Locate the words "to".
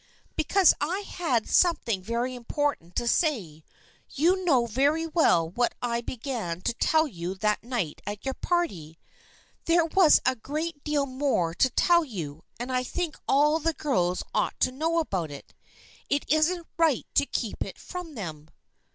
2.95-3.07, 6.61-6.73, 11.53-11.69, 14.61-14.71, 17.13-17.27